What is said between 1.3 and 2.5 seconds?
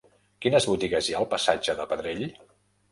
passatge de Pedrell?